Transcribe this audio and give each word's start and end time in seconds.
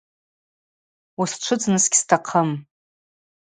Усчвыдзныс 1.21 1.85
гьстахъым! 1.91 2.49